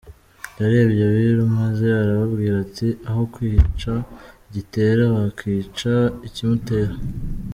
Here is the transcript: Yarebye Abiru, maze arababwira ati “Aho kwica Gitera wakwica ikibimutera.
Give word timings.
Yarebye 0.61 1.01
Abiru, 1.09 1.43
maze 1.59 1.85
arababwira 2.01 2.55
ati 2.65 2.87
“Aho 3.09 3.21
kwica 3.33 3.93
Gitera 4.53 5.03
wakwica 5.15 5.93
ikibimutera. 6.27 6.93